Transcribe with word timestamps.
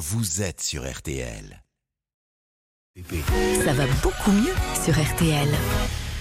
vous 0.00 0.40
êtes 0.40 0.62
sur 0.62 0.90
RTL. 0.90 1.62
Ça 3.62 3.74
va 3.74 3.84
beaucoup 4.02 4.32
mieux 4.32 4.54
sur 4.82 4.98
RTL. 4.98 5.48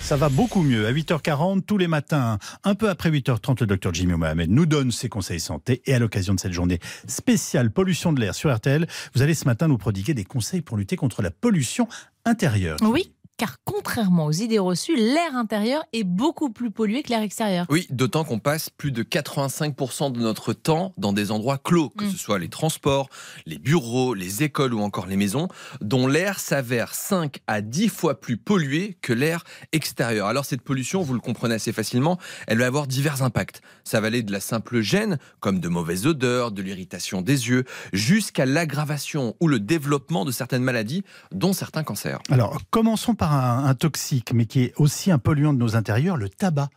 Ça 0.00 0.16
va 0.16 0.28
beaucoup 0.28 0.62
mieux. 0.62 0.88
À 0.88 0.92
8h40, 0.92 1.62
tous 1.62 1.78
les 1.78 1.86
matins, 1.86 2.38
un 2.64 2.74
peu 2.74 2.88
après 2.88 3.08
8h30, 3.08 3.60
le 3.60 3.66
docteur 3.68 3.94
Jimmy 3.94 4.14
Mohamed 4.14 4.50
nous 4.50 4.66
donne 4.66 4.90
ses 4.90 5.08
conseils 5.08 5.38
santé. 5.38 5.80
Et 5.86 5.94
à 5.94 6.00
l'occasion 6.00 6.34
de 6.34 6.40
cette 6.40 6.52
journée 6.52 6.80
spéciale 7.06 7.70
pollution 7.70 8.12
de 8.12 8.20
l'air 8.20 8.34
sur 8.34 8.52
RTL, 8.52 8.88
vous 9.14 9.22
allez 9.22 9.34
ce 9.34 9.44
matin 9.44 9.68
nous 9.68 9.78
prodiguer 9.78 10.12
des 10.12 10.24
conseils 10.24 10.60
pour 10.60 10.76
lutter 10.76 10.96
contre 10.96 11.22
la 11.22 11.30
pollution 11.30 11.86
intérieure. 12.24 12.78
Oui, 12.82 13.12
car 13.38 13.56
contrairement 13.64 14.26
aux 14.26 14.32
idées 14.32 14.58
reçues, 14.58 14.96
l'air 14.96 15.34
intérieur 15.36 15.84
est 15.92 16.04
beaucoup 16.04 16.50
plus 16.50 16.70
pollué 16.70 17.02
que 17.02 17.08
l'air 17.10 17.22
extérieur. 17.22 17.66
Oui, 17.70 17.86
d'autant 17.90 18.24
qu'on 18.24 18.40
passe 18.40 18.68
plus 18.68 18.90
de 18.92 19.02
85% 19.02 20.12
de 20.12 20.18
notre 20.20 20.52
temps 20.52 20.92
dans 20.98 21.12
des 21.12 21.30
endroits 21.30 21.56
clos, 21.58 21.88
que 21.90 22.04
Mm. 22.04 22.10
ce 22.10 22.16
soit 22.18 22.38
les 22.38 22.48
transports, 22.48 23.08
les 23.46 23.58
bureaux, 23.58 24.12
les 24.12 24.42
écoles 24.42 24.74
ou 24.74 24.80
encore 24.80 25.06
les 25.06 25.16
maisons, 25.16 25.48
dont 25.80 26.06
l'air 26.08 26.40
s'avère 26.40 26.94
5 26.94 27.38
à 27.46 27.60
10 27.60 27.88
fois 27.88 28.20
plus 28.20 28.36
pollué 28.36 28.98
que 29.02 29.12
l'air 29.12 29.44
extérieur. 29.72 30.26
Alors 30.26 30.44
cette 30.44 30.62
pollution, 30.62 31.00
vous 31.02 31.14
le 31.14 31.20
comprenez 31.20 31.54
assez 31.54 31.72
facilement, 31.72 32.18
elle 32.48 32.58
va 32.58 32.66
avoir 32.66 32.86
divers 32.88 33.22
impacts. 33.22 33.62
Ça 33.84 34.00
va 34.00 34.08
aller 34.08 34.22
de 34.22 34.32
la 34.32 34.40
simple 34.40 34.80
gêne, 34.80 35.18
comme 35.40 35.60
de 35.60 35.68
mauvaises 35.68 36.06
odeurs, 36.06 36.50
de 36.50 36.60
l'irritation 36.62 37.22
des 37.22 37.48
yeux, 37.48 37.64
jusqu'à 37.92 38.46
l'aggravation 38.46 39.36
ou 39.40 39.46
le 39.46 39.60
développement 39.60 40.24
de 40.24 40.32
certaines 40.32 40.64
maladies, 40.64 41.04
dont 41.30 41.52
certains 41.52 41.84
cancers. 41.84 42.18
Alors, 42.30 42.58
commençons 42.70 43.14
par 43.14 43.27
un, 43.32 43.74
toxique, 43.74 44.32
mais 44.32 44.46
qui 44.46 44.62
est 44.62 44.72
aussi 44.76 45.10
un 45.10 45.18
polluant 45.18 45.52
de 45.52 45.58
nos 45.58 45.76
intérieurs, 45.76 46.16
le 46.16 46.28
tabac. 46.28 46.70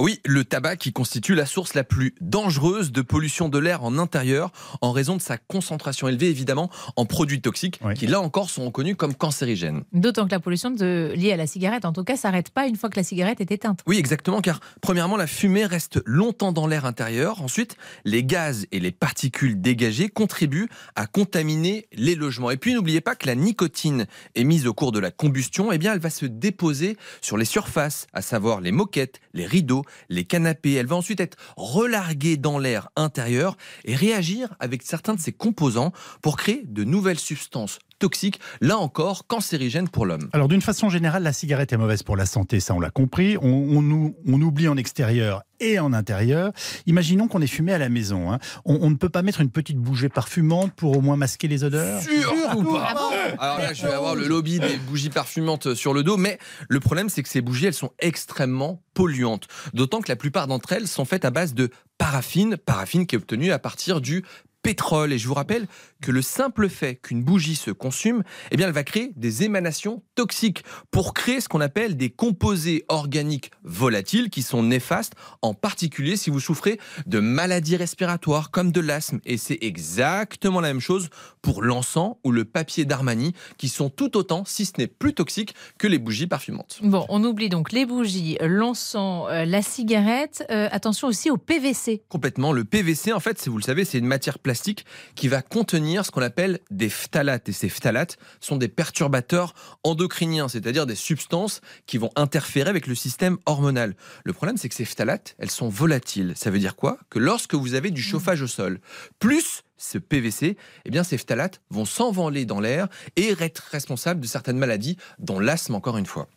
Oui, 0.00 0.20
le 0.24 0.44
tabac 0.44 0.76
qui 0.76 0.92
constitue 0.92 1.34
la 1.34 1.44
source 1.44 1.74
la 1.74 1.82
plus 1.82 2.14
dangereuse 2.20 2.92
de 2.92 3.02
pollution 3.02 3.48
de 3.48 3.58
l'air 3.58 3.82
en 3.82 3.98
intérieur 3.98 4.52
en 4.80 4.92
raison 4.92 5.16
de 5.16 5.20
sa 5.20 5.38
concentration 5.38 6.06
élevée 6.06 6.28
évidemment 6.28 6.70
en 6.94 7.04
produits 7.04 7.40
toxiques 7.40 7.80
Oui. 7.84 7.94
qui 7.94 8.06
là 8.06 8.20
encore 8.20 8.48
sont 8.48 8.64
reconnus 8.66 8.94
comme 8.96 9.12
cancérigènes. 9.16 9.82
D'autant 9.92 10.26
que 10.26 10.30
la 10.30 10.38
pollution 10.38 10.70
de- 10.70 11.12
liée 11.16 11.32
à 11.32 11.36
la 11.36 11.48
cigarette, 11.48 11.84
en 11.84 11.92
tout 11.92 12.04
cas, 12.04 12.16
s'arrête 12.16 12.50
pas 12.50 12.68
une 12.68 12.76
fois 12.76 12.90
que 12.90 12.96
la 12.96 13.02
cigarette 13.02 13.40
est 13.40 13.50
éteinte. 13.50 13.80
Oui, 13.88 13.98
exactement, 13.98 14.40
car 14.40 14.60
premièrement, 14.80 15.16
la 15.16 15.26
fumée 15.26 15.66
reste 15.66 16.00
longtemps 16.06 16.52
dans 16.52 16.68
l'air 16.68 16.84
intérieur. 16.84 17.42
Ensuite, 17.42 17.76
les 18.04 18.22
gaz 18.22 18.66
et 18.70 18.78
les 18.78 18.92
particules 18.92 19.60
dégagées 19.60 20.08
contribuent 20.08 20.68
à 20.94 21.08
contaminer 21.08 21.88
les 21.92 22.14
logements. 22.14 22.52
Et 22.52 22.56
puis, 22.56 22.72
n'oubliez 22.72 23.00
pas 23.00 23.16
que 23.16 23.26
la 23.26 23.34
nicotine 23.34 24.06
émise 24.36 24.68
au 24.68 24.74
cours 24.74 24.92
de 24.92 25.00
la 25.00 25.10
combustion, 25.10 25.72
eh 25.72 25.78
bien, 25.78 25.92
elle 25.92 25.98
va 25.98 26.10
se 26.10 26.26
déposer 26.26 26.96
sur 27.20 27.36
les 27.36 27.44
surfaces, 27.44 28.06
à 28.12 28.22
savoir 28.22 28.60
les 28.60 28.70
moquettes, 28.70 29.20
les 29.34 29.44
rideaux, 29.46 29.82
les 30.08 30.24
canapés. 30.24 30.74
Elle 30.74 30.86
va 30.86 30.96
ensuite 30.96 31.20
être 31.20 31.36
relarguée 31.56 32.36
dans 32.36 32.58
l'air 32.58 32.90
intérieur 32.96 33.56
et 33.84 33.94
réagir 33.94 34.54
avec 34.60 34.82
certains 34.82 35.14
de 35.14 35.20
ses 35.20 35.32
composants 35.32 35.92
pour 36.22 36.36
créer 36.36 36.62
de 36.66 36.84
nouvelles 36.84 37.18
substances 37.18 37.78
toxiques, 37.98 38.40
là 38.60 38.78
encore 38.78 39.26
cancérigènes 39.26 39.88
pour 39.88 40.06
l'homme. 40.06 40.28
Alors, 40.32 40.48
d'une 40.48 40.62
façon 40.62 40.88
générale, 40.88 41.22
la 41.22 41.32
cigarette 41.32 41.72
est 41.72 41.76
mauvaise 41.76 42.02
pour 42.02 42.16
la 42.16 42.26
santé, 42.26 42.60
ça 42.60 42.74
on 42.74 42.80
l'a 42.80 42.90
compris. 42.90 43.36
On, 43.40 43.46
on 43.48 43.82
nous- 43.82 44.16
on 44.26 44.40
oublie 44.40 44.68
en 44.68 44.76
extérieur 44.76 45.42
et 45.60 45.78
en 45.80 45.92
intérieur. 45.92 46.52
Imaginons 46.86 47.26
qu'on 47.26 47.40
est 47.42 47.46
fumé 47.48 47.72
à 47.72 47.78
la 47.78 47.88
maison. 47.88 48.30
hein. 48.32 48.38
On, 48.64 48.78
on 48.80 48.90
ne 48.90 48.94
peut 48.94 49.08
pas 49.08 49.22
mettre 49.22 49.40
une 49.40 49.50
petite 49.50 49.78
bougie 49.78 50.08
parfumante 50.08 50.72
pour 50.74 50.96
au 50.96 51.00
moins 51.00 51.16
masquer 51.16 51.48
les 51.48 51.64
odeurs? 51.64 52.00
Surtout 52.00 52.62
pas? 52.64 52.94
Alors 53.38 53.58
là, 53.58 53.72
je 53.74 53.84
vais 53.86 53.92
avoir 53.92 54.14
le 54.14 54.28
lobby 54.28 54.60
des 54.60 54.76
bougies 54.76 55.10
parfumantes 55.10 55.74
sur 55.74 55.92
le 55.94 56.02
dos, 56.04 56.16
mais 56.16 56.38
le 56.68 56.78
problème, 56.80 57.08
c'est 57.08 57.22
que 57.24 57.28
ces 57.28 57.40
bougies, 57.40 57.66
elles 57.66 57.74
sont 57.74 57.90
extrêmement 57.98 58.82
polluantes. 58.94 59.48
D'autant 59.74 60.00
que 60.00 60.08
la 60.08 60.16
plupart 60.16 60.46
d'entre 60.46 60.72
elles 60.72 60.86
sont 60.88 61.04
faites 61.04 61.24
à 61.24 61.30
base 61.30 61.54
de 61.54 61.70
paraffine, 61.98 62.56
paraffine 62.56 63.06
qui 63.06 63.16
est 63.16 63.18
obtenue 63.18 63.50
à 63.50 63.58
partir 63.58 64.00
du 64.00 64.24
pétrole. 64.62 65.12
Et 65.12 65.18
je 65.18 65.26
vous 65.26 65.34
rappelle 65.34 65.66
que 66.02 66.12
le 66.12 66.22
simple 66.22 66.68
fait 66.68 66.96
qu'une 66.96 67.22
bougie 67.22 67.56
se 67.56 67.70
consume, 67.70 68.22
eh 68.50 68.56
bien, 68.56 68.66
elle 68.66 68.72
va 68.72 68.84
créer 68.84 69.12
des 69.16 69.42
émanations 69.42 70.02
toxiques 70.14 70.64
pour 70.90 71.14
créer 71.14 71.40
ce 71.40 71.48
qu'on 71.48 71.60
appelle 71.60 71.96
des 71.96 72.10
composés 72.10 72.84
organiques 72.88 73.50
volatiles 73.64 74.30
qui 74.30 74.42
sont 74.42 74.62
néfastes, 74.62 75.14
en 75.42 75.54
particulier 75.54 76.16
si 76.16 76.30
vous 76.30 76.40
souffrez 76.40 76.78
de 77.06 77.20
maladies 77.20 77.76
respiratoires 77.76 78.50
comme 78.50 78.72
de 78.72 78.80
l'asthme. 78.80 79.20
Et 79.24 79.36
c'est 79.36 79.58
exactement 79.62 80.60
la 80.60 80.68
même 80.68 80.80
chose 80.80 81.08
pour 81.42 81.62
l'encens 81.62 82.16
ou 82.24 82.30
le 82.30 82.44
papier 82.44 82.84
d'Armani, 82.84 83.32
qui 83.56 83.68
sont 83.68 83.90
tout 83.90 84.16
autant, 84.16 84.44
si 84.44 84.64
ce 84.64 84.72
n'est 84.78 84.86
plus 84.86 85.14
toxiques, 85.14 85.54
que 85.78 85.86
les 85.86 85.98
bougies 85.98 86.26
parfumantes. 86.26 86.78
Bon, 86.82 87.06
on 87.08 87.24
oublie 87.24 87.48
donc 87.48 87.72
les 87.72 87.86
bougies, 87.86 88.38
l'encens, 88.40 89.26
euh, 89.30 89.44
la 89.44 89.62
cigarette. 89.62 90.44
Euh, 90.50 90.68
attention 90.70 91.08
aussi 91.08 91.30
au 91.30 91.36
PVC. 91.36 92.02
Complètement. 92.08 92.52
Le 92.52 92.64
PVC, 92.64 93.12
en 93.12 93.20
fait, 93.20 93.40
si 93.40 93.48
vous 93.48 93.58
le 93.58 93.62
savez, 93.62 93.84
c'est 93.84 93.98
une 93.98 94.06
matière 94.06 94.38
plastique 94.38 94.84
qui 95.14 95.28
va 95.28 95.42
contenir 95.42 95.87
ce 95.96 96.10
qu'on 96.10 96.22
appelle 96.22 96.60
des 96.70 96.88
phtalates. 96.88 97.48
Et 97.48 97.52
ces 97.52 97.68
phtalates 97.68 98.18
sont 98.40 98.56
des 98.56 98.68
perturbateurs 98.68 99.54
endocriniens, 99.84 100.48
c'est-à-dire 100.48 100.86
des 100.86 100.94
substances 100.94 101.60
qui 101.86 101.98
vont 101.98 102.10
interférer 102.16 102.70
avec 102.70 102.86
le 102.86 102.94
système 102.94 103.38
hormonal. 103.46 103.94
Le 104.24 104.32
problème, 104.32 104.56
c'est 104.56 104.68
que 104.68 104.74
ces 104.74 104.84
phtalates, 104.84 105.34
elles 105.38 105.50
sont 105.50 105.68
volatiles. 105.68 106.34
Ça 106.36 106.50
veut 106.50 106.58
dire 106.58 106.76
quoi? 106.76 106.98
Que 107.10 107.18
lorsque 107.18 107.54
vous 107.54 107.74
avez 107.74 107.90
du 107.90 108.02
chauffage 108.02 108.42
au 108.42 108.46
sol, 108.46 108.80
plus 109.18 109.62
ce 109.76 109.98
PVC, 109.98 110.56
eh 110.84 110.90
bien, 110.90 111.04
ces 111.04 111.18
phtalates 111.18 111.60
vont 111.70 111.84
s'envoler 111.84 112.44
dans 112.44 112.60
l'air 112.60 112.88
et 113.16 113.34
être 113.40 113.68
responsables 113.70 114.20
de 114.20 114.26
certaines 114.26 114.58
maladies, 114.58 114.96
dont 115.18 115.38
l'asthme, 115.38 115.74
encore 115.74 115.96
une 115.96 116.06
fois. 116.06 116.28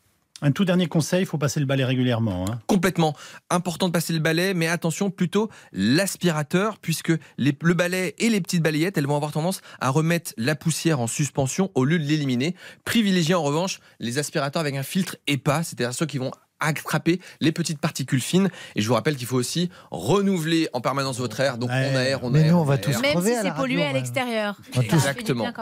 Un 0.43 0.51
tout 0.51 0.65
dernier 0.65 0.87
conseil, 0.87 1.21
il 1.21 1.25
faut 1.25 1.37
passer 1.37 1.59
le 1.59 1.65
balai 1.65 1.85
régulièrement. 1.85 2.45
hein. 2.49 2.59
Complètement. 2.65 3.15
Important 3.49 3.87
de 3.87 3.93
passer 3.93 4.11
le 4.13 4.19
balai, 4.19 4.53
mais 4.53 4.67
attention 4.67 5.11
plutôt 5.11 5.49
l'aspirateur, 5.71 6.79
puisque 6.79 7.13
le 7.37 7.73
balai 7.73 8.15
et 8.17 8.29
les 8.29 8.41
petites 8.41 8.63
balayettes, 8.63 8.97
elles 8.97 9.05
vont 9.05 9.15
avoir 9.15 9.31
tendance 9.31 9.61
à 9.79 9.89
remettre 9.89 10.33
la 10.37 10.55
poussière 10.55 10.99
en 10.99 11.07
suspension 11.07 11.69
au 11.75 11.85
lieu 11.85 11.99
de 11.99 12.03
l'éliminer. 12.03 12.55
Privilégiez 12.85 13.35
en 13.35 13.43
revanche 13.43 13.79
les 13.99 14.17
aspirateurs 14.17 14.61
avec 14.61 14.75
un 14.75 14.83
filtre 14.83 15.15
EPA, 15.27 15.63
c'est-à-dire 15.63 15.93
ceux 15.93 16.05
qui 16.07 16.17
vont 16.17 16.31
attraper 16.61 17.19
les 17.41 17.51
petites 17.51 17.79
particules 17.79 18.21
fines. 18.21 18.49
Et 18.75 18.81
je 18.81 18.87
vous 18.87 18.93
rappelle 18.93 19.15
qu'il 19.17 19.27
faut 19.27 19.35
aussi 19.37 19.69
renouveler 19.91 20.69
en 20.73 20.81
permanence 20.81 21.17
votre 21.19 21.39
aère. 21.41 21.57
Donc 21.57 21.69
Ouais. 21.69 21.89
on 21.93 21.95
aère, 21.97 22.23
on 22.23 22.29
Mais 22.29 22.43
aère. 22.43 22.51
nous, 22.53 22.57
on 22.59 22.63
va 22.63 22.77
tous 22.77 22.91
Même 23.01 23.11
crever 23.11 23.35
si 23.35 23.41
c'est 23.41 23.53
pollué 23.53 23.83
à 23.83 23.91
l'extérieur. 23.93 24.57
Quand 24.73 24.81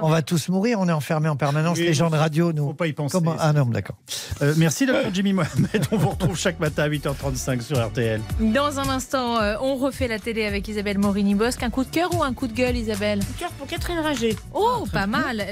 On 0.01 0.09
va 0.09 0.21
tous 0.21 0.49
mourir, 0.49 0.79
on 0.79 0.87
est 0.87 0.91
enfermés 0.91 1.29
en 1.29 1.35
permanence, 1.35 1.77
Oui, 1.77 1.85
les 1.85 1.93
gens 1.93 2.09
de 2.09 2.15
radio, 2.17 2.47
Faut 2.47 2.53
nous. 2.53 2.73
pas 2.73 2.87
y 2.87 2.93
penser. 2.93 3.17
Comment 3.17 3.35
Ah 3.39 3.53
non, 3.53 3.65
d'accord. 3.65 3.95
Euh, 4.41 4.53
merci, 4.57 4.85
docteur 4.85 5.13
Jimmy 5.13 5.33
Mohamed. 5.33 5.85
On 5.91 5.97
vous 5.97 6.09
retrouve 6.09 6.37
chaque 6.37 6.59
matin 6.59 6.83
à 6.83 6.89
8h35 6.89 7.61
sur 7.61 7.83
RTL. 7.87 8.21
Dans 8.39 8.79
un 8.79 8.89
instant, 8.89 9.39
euh, 9.41 9.55
on 9.61 9.75
refait 9.75 10.07
la 10.07 10.19
télé 10.19 10.45
avec 10.45 10.67
Isabelle 10.67 10.97
Morini-Bosque. 10.99 11.63
Un 11.63 11.69
coup 11.69 11.83
de 11.83 11.89
cœur 11.89 12.13
ou 12.17 12.23
un 12.23 12.33
coup 12.33 12.47
de 12.47 12.53
gueule, 12.53 12.75
Isabelle? 12.77 13.19
Cœur 13.39 13.51
pour 13.51 13.67
Catherine 13.67 13.99
Rager. 13.99 14.35
Oh, 14.53 14.85
pas 14.91 15.07
mal. 15.07 15.45